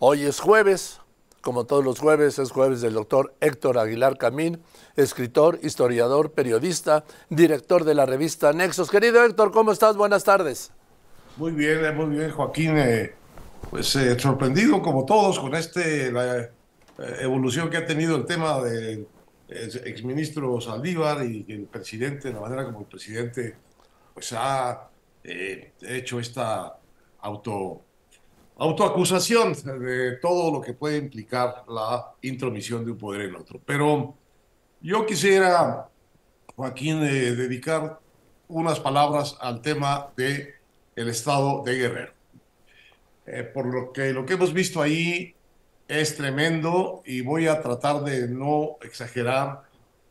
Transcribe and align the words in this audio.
Hoy 0.00 0.22
es 0.22 0.38
jueves, 0.38 1.00
como 1.40 1.64
todos 1.64 1.84
los 1.84 1.98
jueves, 1.98 2.38
es 2.38 2.52
jueves 2.52 2.80
del 2.80 2.94
doctor 2.94 3.34
Héctor 3.40 3.78
Aguilar 3.78 4.16
Camín, 4.16 4.62
escritor, 4.94 5.58
historiador, 5.60 6.30
periodista, 6.30 7.04
director 7.30 7.82
de 7.82 7.96
la 7.96 8.06
revista 8.06 8.52
Nexos. 8.52 8.92
Querido 8.92 9.24
Héctor, 9.24 9.50
¿cómo 9.50 9.72
estás? 9.72 9.96
Buenas 9.96 10.22
tardes. 10.22 10.70
Muy 11.36 11.50
bien, 11.50 11.96
muy 11.96 12.16
bien, 12.16 12.30
Joaquín. 12.30 12.78
Eh, 12.78 13.12
pues 13.70 13.96
eh, 13.96 14.16
sorprendido 14.20 14.80
como 14.82 15.04
todos 15.04 15.40
con 15.40 15.56
este 15.56 16.12
la 16.12 16.42
eh, 16.42 16.50
evolución 17.22 17.68
que 17.68 17.78
ha 17.78 17.84
tenido 17.84 18.14
el 18.14 18.24
tema 18.24 18.62
del 18.62 19.08
exministro 19.48 20.60
Saldívar 20.60 21.26
y 21.26 21.44
el 21.48 21.64
presidente, 21.64 22.32
la 22.32 22.38
manera 22.38 22.64
como 22.66 22.82
el 22.82 22.86
presidente 22.86 23.56
pues 24.14 24.32
ha 24.32 24.90
hecho 25.24 26.20
esta 26.20 26.78
auto 27.20 27.82
autoacusación 28.58 29.54
de 29.80 30.16
todo 30.16 30.52
lo 30.52 30.60
que 30.60 30.74
puede 30.74 30.98
implicar 30.98 31.64
la 31.68 32.12
intromisión 32.22 32.84
de 32.84 32.90
un 32.90 32.98
poder 32.98 33.22
en 33.22 33.36
otro. 33.36 33.60
Pero 33.64 34.14
yo 34.80 35.06
quisiera, 35.06 35.88
Joaquín, 36.56 37.02
eh, 37.04 37.34
dedicar 37.36 38.00
unas 38.48 38.80
palabras 38.80 39.36
al 39.40 39.62
tema 39.62 40.10
de 40.16 40.54
estado 40.96 41.62
de 41.64 41.74
Guerrero. 41.76 42.12
Eh, 43.26 43.44
por 43.44 43.66
lo 43.66 43.92
que 43.92 44.12
lo 44.12 44.26
que 44.26 44.34
hemos 44.34 44.52
visto 44.52 44.82
ahí 44.82 45.34
es 45.86 46.16
tremendo 46.16 47.02
y 47.04 47.20
voy 47.20 47.46
a 47.46 47.62
tratar 47.62 48.02
de 48.02 48.26
no 48.26 48.76
exagerar, 48.82 49.62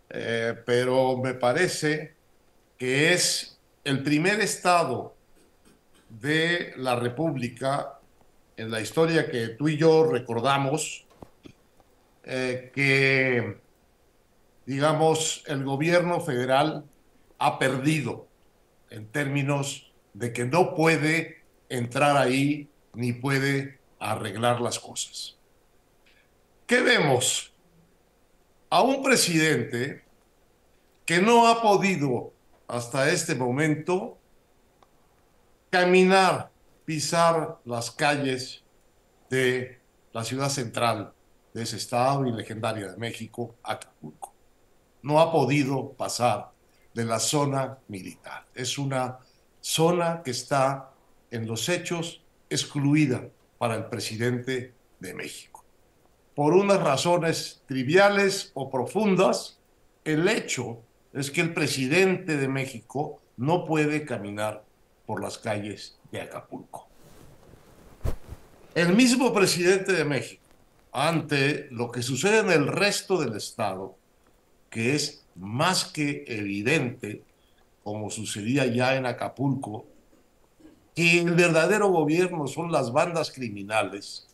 eh, 0.10 0.56
pero 0.66 1.18
me 1.18 1.34
parece 1.34 2.16
que 2.78 3.14
es 3.14 3.60
el 3.84 4.04
primer 4.04 4.40
estado 4.40 5.16
de 6.10 6.74
la 6.78 6.96
República 6.96 7.97
en 8.58 8.72
la 8.72 8.82
historia 8.82 9.30
que 9.30 9.50
tú 9.50 9.70
y 9.70 9.78
yo 9.78 10.04
recordamos, 10.04 11.06
eh, 12.24 12.72
que, 12.74 13.60
digamos, 14.66 15.44
el 15.46 15.64
gobierno 15.64 16.20
federal 16.20 16.84
ha 17.38 17.60
perdido 17.60 18.28
en 18.90 19.08
términos 19.08 19.94
de 20.14 20.34
que 20.34 20.46
no 20.46 20.74
puede 20.74 21.44
entrar 21.70 22.18
ahí 22.18 22.68
ni 22.94 23.14
puede 23.14 23.80
arreglar 24.00 24.60
las 24.60 24.80
cosas. 24.80 25.38
¿Qué 26.66 26.82
vemos? 26.82 27.54
A 28.72 28.82
un 28.82 29.04
presidente 29.04 30.04
que 31.06 31.22
no 31.22 31.48
ha 31.48 31.62
podido 31.62 32.34
hasta 32.68 33.10
este 33.12 33.36
momento 33.36 34.18
caminar 35.70 36.52
pisar 36.88 37.60
las 37.66 37.92
calles 37.92 38.64
de 39.30 39.78
la 40.14 40.24
ciudad 40.24 40.48
central 40.48 41.12
de 41.54 41.64
ese 41.64 41.76
estado 41.76 42.26
y 42.26 42.32
legendaria 42.32 42.90
de 42.90 42.96
México, 42.96 43.56
Acapulco. 43.62 44.34
No 45.02 45.20
ha 45.20 45.30
podido 45.30 45.92
pasar 45.92 46.54
de 46.94 47.04
la 47.04 47.20
zona 47.20 47.78
militar. 47.90 48.48
Es 48.56 48.78
una 48.78 49.20
zona 49.60 50.22
que 50.24 50.32
está 50.32 50.92
en 51.30 51.46
los 51.46 51.68
hechos 51.68 52.24
excluida 52.50 53.28
para 53.58 53.76
el 53.76 53.88
presidente 53.88 54.74
de 55.02 55.14
México. 55.14 55.66
Por 56.36 56.54
unas 56.54 56.82
razones 56.82 57.64
triviales 57.68 58.52
o 58.54 58.70
profundas, 58.70 59.60
el 60.06 60.26
hecho 60.30 60.80
es 61.12 61.32
que 61.32 61.42
el 61.42 61.54
presidente 61.54 62.38
de 62.38 62.48
México 62.48 63.20
no 63.36 63.66
puede 63.66 64.06
caminar 64.06 64.64
por 65.08 65.22
las 65.22 65.40
calles 65.40 65.98
de 66.12 66.22
Acapulco. 66.22 66.88
El 68.76 68.94
mismo 68.94 69.34
presidente 69.34 69.94
de 69.94 70.06
México, 70.06 70.44
ante 70.92 71.68
lo 71.72 71.90
que 71.90 72.04
sucede 72.04 72.40
en 72.40 72.52
el 72.52 72.68
resto 72.68 73.20
del 73.20 73.36
Estado, 73.36 73.98
que 74.70 74.94
es 74.94 75.26
más 75.36 75.86
que 75.86 76.26
evidente, 76.28 77.24
como 77.84 78.12
sucedía 78.12 78.66
ya 78.68 78.96
en 78.96 79.06
Acapulco, 79.06 79.86
que 80.94 81.22
el 81.22 81.32
verdadero 81.32 81.88
gobierno 81.88 82.46
son 82.48 82.72
las 82.72 82.92
bandas 82.92 83.32
criminales, 83.32 84.28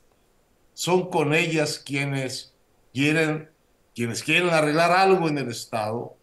son 0.74 1.09
con 1.09 1.34
ellas 1.34 1.78
quienes 1.78 2.53
quieren, 2.94 3.50
quienes 3.94 4.24
quieren 4.24 4.50
arreglar 4.50 4.92
algo 4.92 5.30
en 5.30 5.38
el 5.38 5.50
Estado, 5.50 6.18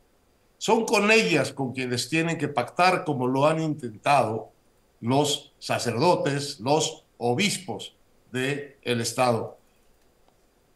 son 0.61 0.85
con 0.85 1.11
ellas 1.11 1.55
con 1.55 1.73
quienes 1.73 2.11
tienen 2.11 2.37
que 2.37 2.47
pactar 2.47 3.07
como 3.07 3.27
lo 3.27 3.47
han 3.47 3.63
intentado 3.63 4.53
los 5.01 5.55
sacerdotes, 5.59 6.61
los 6.61 7.07
obispos 7.17 7.97
del 8.31 8.77
el 8.83 9.01
Estado. 9.01 9.57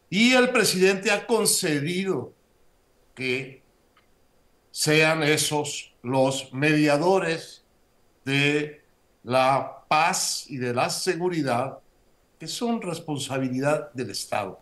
Y 0.09 0.33
el 0.33 0.49
presidente 0.49 1.11
ha 1.11 1.27
concedido 1.27 2.33
que 3.13 3.61
sean 4.71 5.21
esos 5.21 5.93
los 6.01 6.51
mediadores 6.51 7.63
de 8.25 8.81
la 9.23 9.83
paz 9.87 10.45
y 10.49 10.57
de 10.57 10.73
la 10.73 10.89
seguridad 10.89 11.77
que 12.39 12.47
son 12.47 12.81
responsabilidad 12.81 13.93
del 13.93 14.09
Estado. 14.09 14.59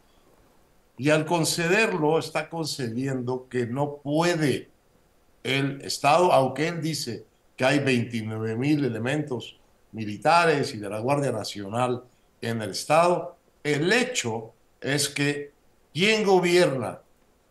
Y 0.97 1.11
al 1.11 1.25
concederlo 1.25 2.19
está 2.19 2.49
concediendo 2.49 3.47
que 3.47 3.65
no 3.65 4.01
puede 4.03 4.72
el 5.43 5.81
Estado, 5.81 6.31
aunque 6.31 6.67
él 6.69 6.81
dice 6.81 7.25
que 7.55 7.65
hay 7.65 7.79
29 7.79 8.55
mil 8.55 8.85
elementos 8.85 9.59
militares 9.91 10.73
y 10.73 10.77
de 10.77 10.89
la 10.89 10.99
Guardia 10.99 11.31
Nacional 11.31 12.03
en 12.41 12.61
el 12.61 12.71
Estado. 12.71 13.35
El 13.63 13.91
hecho 13.91 14.53
es 14.81 15.09
que 15.09 15.51
quien 15.93 16.23
gobierna 16.25 16.99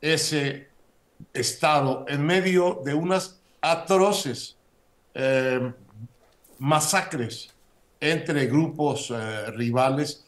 ese 0.00 0.68
Estado 1.32 2.04
en 2.08 2.26
medio 2.26 2.80
de 2.84 2.94
unas 2.94 3.40
atroces 3.60 4.56
eh, 5.14 5.72
masacres 6.58 7.50
entre 8.00 8.46
grupos 8.46 9.10
eh, 9.10 9.46
rivales, 9.52 10.24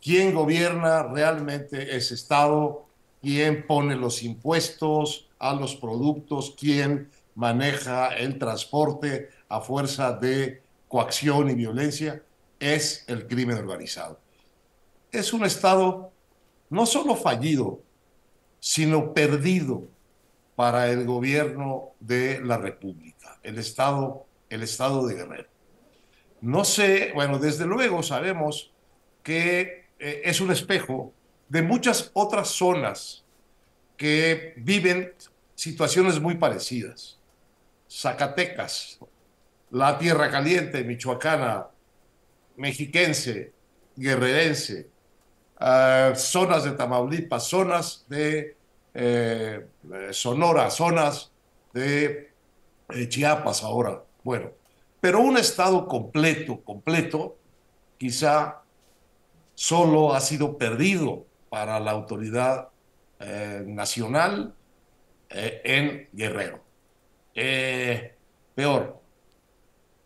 quien 0.00 0.32
gobierna 0.32 1.02
realmente 1.02 1.96
ese 1.96 2.14
Estado, 2.14 2.86
quién 3.20 3.66
pone 3.66 3.96
los 3.96 4.22
impuestos 4.22 5.27
a 5.38 5.54
los 5.54 5.76
productos, 5.76 6.54
quién 6.58 7.10
maneja 7.34 8.08
el 8.16 8.38
transporte 8.38 9.28
a 9.48 9.60
fuerza 9.60 10.12
de 10.12 10.62
coacción 10.88 11.50
y 11.50 11.54
violencia, 11.54 12.22
es 12.58 13.04
el 13.06 13.26
crimen 13.26 13.58
organizado. 13.58 14.18
Es 15.12 15.32
un 15.32 15.44
Estado 15.44 16.10
no 16.70 16.86
solo 16.86 17.14
fallido, 17.14 17.80
sino 18.60 19.14
perdido 19.14 19.88
para 20.56 20.90
el 20.90 21.06
gobierno 21.06 21.92
de 22.00 22.40
la 22.40 22.58
República, 22.58 23.38
el 23.42 23.58
Estado, 23.58 24.26
el 24.50 24.62
Estado 24.62 25.06
de 25.06 25.14
Guerrero. 25.14 25.48
No 26.40 26.64
sé, 26.64 27.12
bueno, 27.14 27.38
desde 27.38 27.64
luego 27.64 28.02
sabemos 28.02 28.72
que 29.22 29.86
eh, 29.98 30.22
es 30.24 30.40
un 30.40 30.50
espejo 30.50 31.12
de 31.48 31.62
muchas 31.62 32.10
otras 32.14 32.48
zonas 32.48 33.24
que 33.98 34.54
viven 34.56 35.12
situaciones 35.54 36.20
muy 36.20 36.36
parecidas. 36.36 37.18
Zacatecas, 37.90 38.98
la 39.70 39.98
Tierra 39.98 40.30
Caliente, 40.30 40.84
Michoacana, 40.84 41.66
mexiquense, 42.56 43.52
guerrerense, 43.96 44.88
ah, 45.58 46.12
zonas 46.14 46.64
de 46.64 46.72
Tamaulipas, 46.72 47.48
zonas 47.48 48.06
de 48.08 48.56
eh, 48.94 49.66
Sonora, 50.12 50.70
zonas 50.70 51.32
de 51.72 52.32
eh, 52.90 53.08
Chiapas 53.08 53.64
ahora. 53.64 54.02
Bueno, 54.22 54.52
pero 55.00 55.20
un 55.20 55.36
estado 55.36 55.86
completo, 55.88 56.60
completo, 56.62 57.36
quizá 57.98 58.62
solo 59.54 60.14
ha 60.14 60.20
sido 60.20 60.56
perdido 60.56 61.26
para 61.48 61.80
la 61.80 61.90
autoridad 61.90 62.68
eh, 63.20 63.62
nacional 63.66 64.54
en 65.30 66.08
Guerrero. 66.12 66.64
peor, 68.54 69.00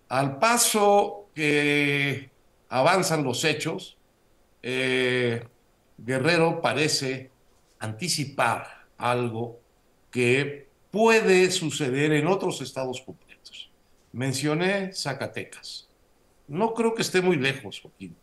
al 0.08 0.38
paso 0.38 1.30
que 1.34 2.30
avanzan 2.68 3.24
los 3.24 3.44
hechos, 3.44 3.96
eh, 4.62 5.42
Guerrero 5.98 6.60
parece 6.60 7.30
anticipar 7.78 8.86
algo 8.96 9.60
que 10.10 10.68
puede 10.90 11.50
suceder 11.50 12.12
en 12.12 12.26
otros 12.26 12.60
estados 12.60 13.00
completos. 13.00 13.70
Mencioné 14.12 14.92
Zacatecas. 14.92 15.88
No 16.48 16.74
creo 16.74 16.94
que 16.94 17.02
esté 17.02 17.22
muy 17.22 17.36
lejos, 17.36 17.80
Joaquín, 17.80 18.16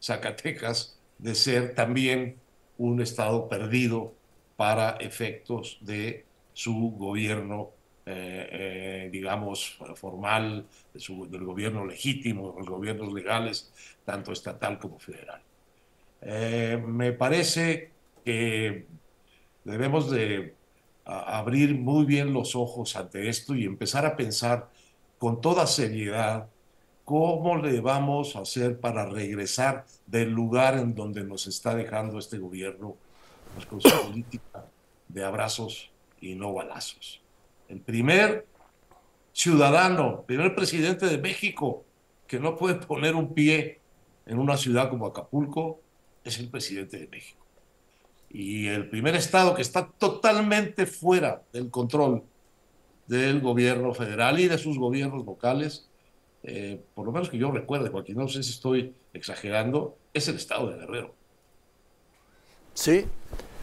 Zacatecas, 0.00 0.98
de 1.18 1.34
ser 1.34 1.74
también 1.74 2.38
un 2.78 3.00
estado 3.00 3.48
perdido 3.48 4.14
para 4.56 4.92
efectos 5.00 5.78
de 5.80 6.24
su 6.52 6.94
gobierno 6.98 7.70
eh, 8.04 8.48
eh, 8.50 9.10
digamos, 9.12 9.78
formal, 9.94 10.66
del 10.92 11.44
gobierno 11.44 11.86
legítimo, 11.86 12.50
de 12.50 12.58
los 12.58 12.68
gobiernos 12.68 13.12
legales, 13.12 13.72
tanto 14.04 14.32
estatal 14.32 14.80
como 14.80 14.98
federal. 14.98 15.40
Eh, 16.20 16.82
me 16.84 17.12
parece 17.12 17.92
que 18.24 18.86
debemos 19.62 20.10
de 20.10 20.54
abrir 21.04 21.76
muy 21.76 22.04
bien 22.04 22.32
los 22.32 22.56
ojos 22.56 22.96
ante 22.96 23.28
esto 23.28 23.54
y 23.54 23.64
empezar 23.64 24.04
a 24.04 24.16
pensar 24.16 24.68
con 25.18 25.40
toda 25.40 25.68
seriedad 25.68 26.48
cómo 27.04 27.56
le 27.56 27.80
vamos 27.80 28.34
a 28.34 28.40
hacer 28.40 28.80
para 28.80 29.06
regresar 29.06 29.84
del 30.06 30.30
lugar 30.30 30.76
en 30.76 30.94
donde 30.94 31.22
nos 31.22 31.46
está 31.46 31.74
dejando 31.76 32.18
este 32.18 32.38
gobierno 32.38 32.96
pues, 33.54 33.66
con 33.66 33.80
su 33.80 33.90
política 34.06 34.66
de 35.08 35.24
abrazos 35.24 35.90
y 36.20 36.34
no 36.34 36.52
balazos. 36.52 37.20
El 37.68 37.80
primer 37.80 38.46
ciudadano, 39.32 40.22
primer 40.26 40.54
presidente 40.54 41.06
de 41.06 41.18
México 41.18 41.84
que 42.26 42.38
no 42.38 42.56
puede 42.56 42.74
poner 42.76 43.14
un 43.14 43.34
pie 43.34 43.80
en 44.26 44.38
una 44.38 44.56
ciudad 44.56 44.88
como 44.88 45.06
Acapulco 45.06 45.80
es 46.24 46.38
el 46.38 46.48
presidente 46.48 46.98
de 46.98 47.08
México. 47.08 47.44
Y 48.30 48.68
el 48.68 48.88
primer 48.88 49.14
estado 49.14 49.54
que 49.54 49.62
está 49.62 49.86
totalmente 49.86 50.86
fuera 50.86 51.42
del 51.52 51.70
control 51.70 52.22
del 53.06 53.40
gobierno 53.40 53.92
federal 53.92 54.40
y 54.40 54.48
de 54.48 54.56
sus 54.56 54.78
gobiernos 54.78 55.26
locales, 55.26 55.90
eh, 56.42 56.82
por 56.94 57.04
lo 57.04 57.12
menos 57.12 57.28
que 57.28 57.36
yo 57.36 57.50
recuerde, 57.50 57.90
Joaquín, 57.90 58.16
no 58.16 58.28
sé 58.28 58.42
si 58.42 58.50
estoy 58.50 58.94
exagerando, 59.12 59.98
es 60.14 60.28
el 60.28 60.36
estado 60.36 60.70
de 60.70 60.78
Guerrero. 60.78 61.14
Sí, 62.72 63.04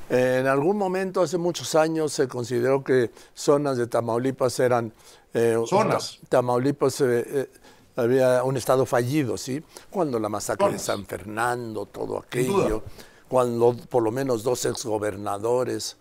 en 0.10 0.48
algún 0.48 0.78
momento, 0.78 1.22
hace 1.22 1.38
muchos 1.38 1.76
años, 1.76 2.14
se 2.14 2.28
consideró 2.28 2.84
que 2.84 3.12
zonas 3.34 3.78
de 3.78 3.88
Tamaulipas 3.88 4.60
eran... 4.60 4.92
Eh, 5.34 5.58
zonas. 5.68 6.20
Tamaulipas 6.28 7.02
eh, 7.02 7.50
había 7.96 8.44
un 8.44 8.58
estado 8.58 8.86
fallido, 8.86 9.38
¿sí? 9.38 9.64
Cuando 9.90 10.20
la 10.20 10.30
masacre 10.30 10.72
de 10.72 10.80
San 10.80 11.06
Fernando, 11.06 11.86
todo 11.86 12.18
aquello, 12.18 12.84
cuando 13.28 13.76
por 13.90 14.04
lo 14.04 14.12
menos 14.12 14.44
dos 14.44 14.66
exgobernadores 14.66 15.98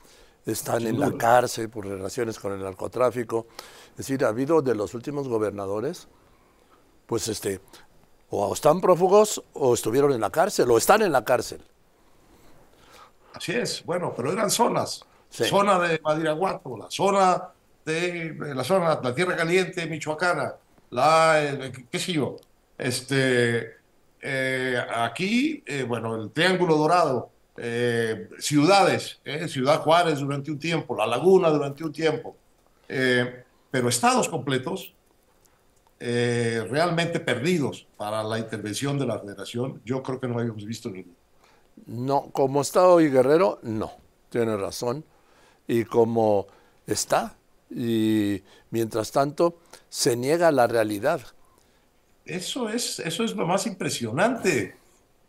están 0.47 0.87
en 0.87 0.99
la 0.99 1.13
cárcel 1.13 1.69
por 1.69 1.87
relaciones 1.87 2.39
con 2.39 2.53
el 2.53 2.63
narcotráfico. 2.63 3.47
Es 3.91 3.99
decir, 3.99 4.25
ha 4.25 4.29
habido 4.29 4.63
de 4.63 4.75
los 4.75 4.95
últimos 4.95 5.29
gobernadores, 5.29 6.09
pues 7.07 7.29
este, 7.29 7.61
o 8.31 8.53
están 8.53 8.81
prófugos 8.81 9.43
o 9.53 9.75
estuvieron 9.75 10.13
en 10.13 10.21
la 10.21 10.31
cárcel 10.31 10.71
o 10.71 10.79
están 10.79 11.03
en 11.03 11.13
la 11.13 11.25
cárcel. 11.25 11.61
Así 13.39 13.53
es, 13.53 13.85
bueno, 13.85 14.13
pero 14.17 14.33
eran 14.33 14.51
zonas. 14.51 15.05
Zona 15.31 15.79
de 15.79 16.01
Madiraguato, 16.03 16.77
la 16.77 16.91
zona 16.91 17.51
de, 17.85 18.35
la 18.55 18.65
zona, 18.65 18.99
la 19.01 19.15
Tierra 19.15 19.37
Caliente 19.37 19.87
Michoacana, 19.87 20.55
la, 20.91 21.71
qué 21.89 21.99
sé 21.99 22.15
yo, 22.15 22.37
este, 22.77 23.77
eh, 24.21 24.77
aquí, 24.97 25.63
eh, 25.65 25.85
bueno, 25.85 26.17
el 26.17 26.33
Triángulo 26.33 26.77
Dorado, 26.77 27.31
eh, 27.57 28.29
ciudades, 28.39 29.21
Ciudad 29.47 29.81
Juárez 29.83 30.19
durante 30.19 30.51
un 30.51 30.59
tiempo, 30.59 30.97
La 30.97 31.07
Laguna 31.07 31.51
durante 31.51 31.85
un 31.85 31.93
tiempo, 31.93 32.37
pero 32.89 33.89
estados 33.89 34.29
completos 34.29 34.95
realmente 36.01 37.21
perdidos 37.21 37.87
para 37.97 38.23
la 38.25 38.39
intervención 38.39 38.99
de 38.99 39.07
la 39.07 39.19
federación, 39.19 39.81
yo 39.85 40.03
creo 40.03 40.19
que 40.19 40.27
no 40.27 40.39
habíamos 40.39 40.65
visto 40.65 40.91
ninguno. 40.91 41.17
No, 41.87 42.31
como 42.33 42.63
está 42.63 42.87
hoy 42.89 43.11
Guerrero, 43.11 43.59
no, 43.63 43.93
tiene 44.31 44.57
razón. 44.57 45.05
Y 45.67 45.85
como 45.85 46.47
está, 46.87 47.37
y 47.71 48.43
mientras 48.71 49.13
tanto, 49.13 49.59
se 49.89 50.17
niega 50.17 50.51
la 50.51 50.67
realidad. 50.67 51.21
Eso 52.25 52.69
es, 52.69 52.99
eso 53.01 53.25
es 53.25 53.35
lo 53.35 53.47
más 53.47 53.67
impresionante, 53.67 54.77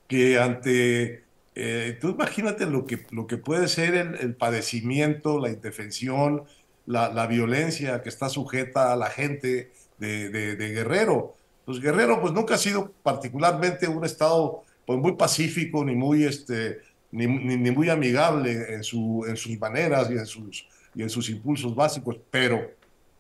que 0.08 0.40
ante, 0.40 1.24
eh, 1.56 1.98
tú 2.02 2.10
imagínate 2.10 2.66
lo 2.66 2.86
que, 2.86 3.06
lo 3.12 3.28
que 3.28 3.38
puede 3.38 3.68
ser 3.68 3.96
el, 3.96 4.36
padecimiento, 4.36 5.40
la 5.40 5.50
indefensión, 5.50 6.44
la, 6.86 7.28
violencia 7.28 8.02
que 8.02 8.10
está 8.10 8.30
sujeta 8.30 8.92
a 8.92 8.96
la 8.96 9.10
gente 9.10 9.72
de, 9.98 10.56
Guerrero. 10.58 11.36
Pues 11.66 11.80
Guerrero 11.80 12.20
pues 12.20 12.34
nunca 12.34 12.56
ha 12.56 12.58
sido 12.58 12.92
particularmente 13.04 13.88
un 13.88 14.04
estado 14.04 14.64
pues, 14.90 15.02
muy 15.02 15.12
pacífico, 15.12 15.86
ni 15.86 15.94
muy, 15.94 16.24
este, 16.24 16.80
ni, 17.12 17.28
ni, 17.28 17.70
muy 17.70 17.92
amigable 17.92 18.74
en, 18.74 18.84
su, 18.84 19.24
en 19.28 19.38
sus 19.38 19.56
maneras 19.60 20.10
y 20.10 20.14
en 20.14 20.26
sus, 20.26 20.68
y 20.96 21.04
en 21.04 21.12
sus 21.12 21.30
impulsos 21.30 21.76
básicos, 21.76 22.18
pero, 22.32 22.72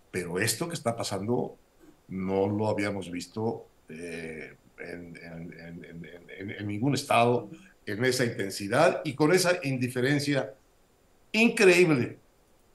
pero 0.09 0.39
esto 0.39 0.67
que 0.67 0.73
está 0.73 0.95
pasando 0.95 1.55
no 2.07 2.47
lo 2.47 2.69
habíamos 2.69 3.11
visto 3.11 3.67
eh, 3.87 4.55
en, 4.79 5.15
en, 6.39 6.67
ningún 6.67 6.95
estado 6.95 7.47
en 7.85 8.03
esa 8.03 8.25
intensidad 8.25 9.01
y 9.05 9.13
con 9.13 9.31
esa 9.31 9.59
indiferencia 9.61 10.55
increíble 11.33 12.17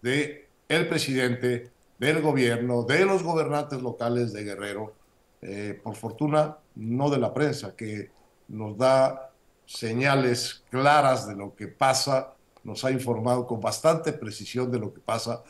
de 0.02 0.46
el 0.69 0.87
presidente, 0.87 1.69
del 1.99 2.23
gobierno, 2.23 2.85
de 2.85 3.05
los 3.05 3.25
gobernantes 3.25 3.82
locales 3.82 4.32
de 4.32 4.44
Guerrero, 4.44 4.94
eh, 5.43 5.81
por 5.82 5.96
fortuna 5.96 6.58
no 6.76 7.11
de 7.11 7.19
la 7.19 7.35
prensa, 7.35 7.75
que 7.75 8.14
nos 8.49 8.76
da 8.76 9.31
señales 9.67 10.62
claras 10.70 11.26
de 11.26 11.35
lo 11.35 11.55
que 11.55 11.69
pasa, 11.69 12.35
nos 12.62 12.85
ha 12.85 12.91
informado 12.91 13.46
con 13.46 13.61
bastante 13.61 14.12
precisión 14.12 14.70
de 14.70 14.79
lo 14.79 14.93
que 14.93 15.00
pasa, 15.00 15.43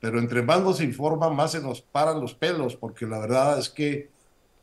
pero 0.00 0.18
entre 0.18 0.42
más 0.42 0.62
nos 0.62 0.80
informa, 0.80 1.30
más 1.30 1.52
se 1.52 1.60
nos 1.60 1.80
paran 1.80 2.20
los 2.20 2.34
pelos, 2.34 2.76
porque 2.76 3.06
la 3.06 3.18
verdad 3.18 3.58
es 3.58 3.68
que 3.68 4.10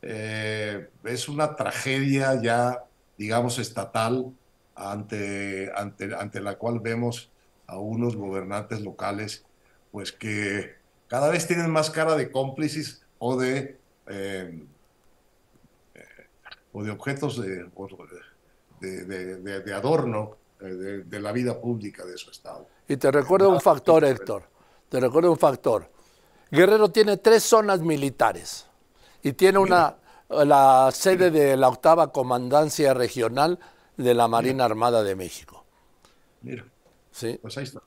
eh, 0.02 0.88
es 1.04 1.28
una 1.28 1.56
tragedia 1.56 2.40
ya, 2.40 2.84
digamos, 3.18 3.58
estatal 3.58 4.32
ante, 4.74 5.70
ante, 5.74 6.14
ante 6.14 6.40
la 6.40 6.56
cual 6.56 6.80
vemos 6.80 7.30
a 7.66 7.78
unos 7.78 8.16
gobernantes 8.16 8.80
locales, 8.80 9.44
pues 9.90 10.12
que 10.12 10.76
cada 11.08 11.28
vez 11.30 11.46
tienen 11.46 11.70
más 11.70 11.90
cara 11.90 12.16
de 12.16 12.30
cómplices 12.30 13.02
o 13.18 13.36
de, 13.36 13.78
eh, 14.08 14.64
o 16.76 16.84
de 16.84 16.90
objetos 16.90 17.40
de, 17.40 17.64
de, 18.80 19.60
de 19.62 19.74
adorno 19.74 20.36
eh, 20.60 21.02
de, 21.06 21.20
la 21.20 21.32
vida 21.32 21.58
pública 21.58 22.04
de 22.04 22.18
su 22.18 22.30
estado. 22.30 22.68
Y 22.86 22.98
te 22.98 23.10
recuerdo 23.10 23.48
un 23.48 23.62
factor, 23.62 24.04
Héctor, 24.04 24.42
te 24.90 25.00
recuerdo 25.00 25.30
un 25.32 25.38
factor. 25.38 25.90
Guerrero 26.50 26.90
tiene 26.90 27.16
tres 27.16 27.44
zonas 27.44 27.80
militares 27.80 28.66
y 29.22 29.32
tiene 29.32 29.58
una, 29.58 29.96
la 30.28 30.90
sede 30.92 31.30
de 31.30 31.56
la 31.56 31.68
octava 31.68 32.12
comandancia 32.12 32.92
regional 32.92 33.58
de 33.96 34.12
la 34.12 34.28
Marina 34.28 34.66
Armada 34.66 35.02
de 35.02 35.16
México. 35.16 35.64
Mira, 36.42 36.66
sí. 37.10 37.38
pues 37.40 37.56
ahí 37.56 37.64
está. 37.64 37.80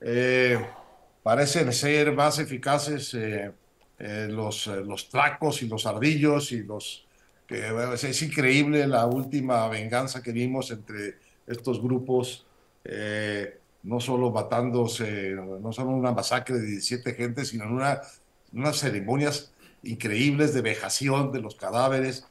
Eh, 0.00 0.64
parecen 1.24 1.72
ser 1.72 2.12
más 2.12 2.38
eficaces 2.38 3.14
eh, 3.14 3.50
eh, 3.98 4.28
los, 4.30 4.68
los 4.68 5.08
tracos 5.08 5.60
y 5.62 5.66
los 5.66 5.86
ardillos 5.86 6.52
y 6.52 6.62
los... 6.62 7.04
Es 7.52 8.22
increíble 8.22 8.86
la 8.86 9.06
última 9.06 9.68
venganza 9.68 10.22
que 10.22 10.32
vimos 10.32 10.70
entre 10.70 11.16
estos 11.46 11.82
grupos 11.82 12.46
no 13.82 14.00
solo 14.00 14.30
matándose, 14.30 15.32
no 15.32 15.72
solo 15.72 15.90
una 15.90 16.12
masacre 16.12 16.56
de 16.56 16.66
17 16.66 17.14
gente, 17.14 17.44
sino 17.44 17.64
en 17.64 17.72
una, 17.72 18.00
unas 18.52 18.78
ceremonias 18.78 19.52
increíbles 19.82 20.54
de 20.54 20.62
vejación 20.62 21.32
de 21.32 21.40
los 21.40 21.56
cadáveres. 21.56 22.26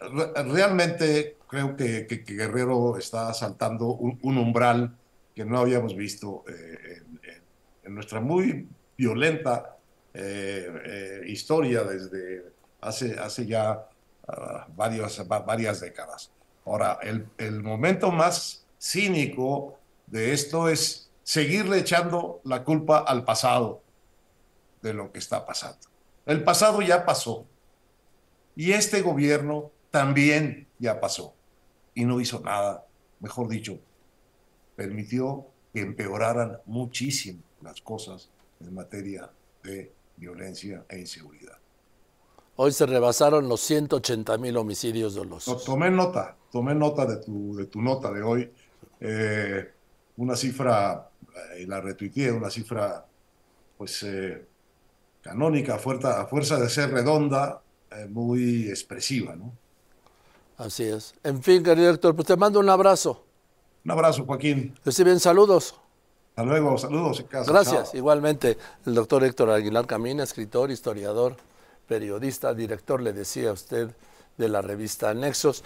Realmente 0.00 1.36
creo 1.48 1.76
que, 1.76 2.06
Guerrero 2.26 2.96
está 2.96 3.32
saltando 3.34 3.88
un, 3.88 4.38
umbral 4.38 4.96
que 5.34 5.44
no 5.44 5.58
habíamos 5.58 5.96
visto 5.96 6.44
eh, 6.48 7.02
en, 7.84 7.94
nuestra 7.94 8.20
muy 8.20 8.68
violenta 8.96 9.76
eh, 10.14 10.72
eh, 10.84 11.20
historia 11.26 11.84
desde 11.84 12.44
hace, 12.80 13.18
hace 13.18 13.46
ya 13.46 13.86
ah, 14.28 14.66
varias, 14.74 15.80
décadas. 15.80 16.30
Ahora, 16.64 16.98
el, 17.02 17.28
el 17.38 17.62
momento 17.62 18.10
más 18.10 18.66
cínico 18.80 19.78
de 20.06 20.32
esto 20.32 20.68
es 20.68 21.10
seguirle 21.22 21.78
echando 21.78 22.40
la 22.44 22.64
culpa 22.64 22.98
al 22.98 23.24
pasado 23.24 23.82
de 24.82 24.94
lo 24.94 25.12
que 25.12 25.18
está 25.18 25.44
pasando. 25.44 25.88
El 26.24 26.44
pasado 26.44 26.82
ya 26.82 27.04
pasó 27.04 27.46
y 28.54 28.72
este 28.72 29.02
gobierno 29.02 29.70
también 29.90 30.66
ya 30.78 31.00
pasó 31.00 31.34
y 31.94 32.04
no 32.04 32.20
hizo 32.20 32.40
nada, 32.40 32.86
mejor 33.20 33.48
dicho, 33.48 33.80
permitió 34.76 35.46
que 35.72 35.80
empeoraran 35.80 36.58
muchísimo 36.66 37.42
las 37.62 37.80
cosas 37.80 38.30
en 38.60 38.74
materia 38.74 39.30
de 39.62 39.92
violencia 40.16 40.84
e 40.88 40.98
inseguridad. 40.98 41.58
Hoy 42.56 42.72
se 42.72 42.86
rebasaron 42.86 43.48
los 43.48 43.60
180 43.60 44.38
mil 44.38 44.56
homicidios 44.56 45.14
dolosos. 45.14 45.64
Tomé 45.64 45.90
nota, 45.90 46.36
tomé 46.50 46.74
nota 46.74 47.04
de 47.04 47.16
tu, 47.18 47.54
de 47.54 47.66
tu 47.66 47.82
nota 47.82 48.10
de 48.10 48.22
hoy. 48.22 48.50
Eh, 49.00 49.72
una 50.16 50.34
cifra, 50.34 51.10
y 51.60 51.66
la 51.66 51.80
retuiteé, 51.80 52.32
una 52.32 52.48
cifra 52.48 53.04
pues 53.76 54.02
eh, 54.04 54.46
canónica, 55.20 55.74
a 55.74 55.78
fuerza, 55.78 56.58
de 56.58 56.68
ser 56.70 56.90
redonda, 56.90 57.60
muy 58.08 58.68
expresiva. 58.68 59.36
¿no? 59.36 59.52
Así 60.56 60.84
es. 60.84 61.14
En 61.22 61.42
fin, 61.42 61.62
querido 61.62 61.90
Héctor, 61.90 62.14
pues 62.14 62.26
te 62.26 62.36
mando 62.36 62.60
un 62.60 62.68
abrazo. 62.70 63.24
Un 63.84 63.90
abrazo, 63.90 64.24
Joaquín. 64.24 64.74
Reciben 64.84 65.20
saludos. 65.20 65.74
Hasta 66.30 66.44
luego, 66.44 66.76
saludos 66.78 67.20
en 67.20 67.26
casa. 67.26 67.50
Gracias, 67.50 67.94
igualmente. 67.94 68.56
El 68.84 68.94
doctor 68.94 69.24
Héctor 69.24 69.50
Aguilar 69.50 69.86
Camina, 69.86 70.22
escritor, 70.22 70.70
historiador 70.70 71.36
periodista, 71.86 72.54
director, 72.54 73.00
le 73.00 73.12
decía 73.12 73.50
a 73.50 73.52
usted, 73.52 73.90
de 74.36 74.48
la 74.48 74.62
revista 74.62 75.14
Nexos. 75.14 75.64